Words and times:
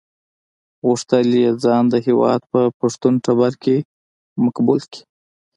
غوښتل 0.85 1.27
یې 1.41 1.49
ځان 1.63 1.83
د 1.89 1.95
هېواد 2.07 2.41
په 2.51 2.61
پښتون 2.79 3.13
ټبر 3.25 3.51
کې 3.63 3.77
مقبول 4.43 4.79
کړي. 4.91 5.01